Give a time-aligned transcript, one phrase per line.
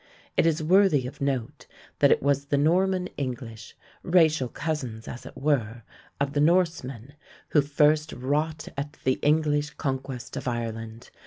[0.35, 1.67] It is worthy of note
[1.99, 5.83] that it was the Norman English, racial cousins, as it were,
[6.19, 7.13] of the Norsemen,
[7.49, 11.11] who first wrought at the English conquest of Ireland.